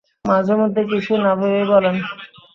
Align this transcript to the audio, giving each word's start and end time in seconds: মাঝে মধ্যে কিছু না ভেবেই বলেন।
মাঝে 0.25 0.53
মধ্যে 0.55 0.81
কিছু 0.91 1.13
না 1.23 1.31
ভেবেই 1.39 1.65
বলেন। 1.71 1.95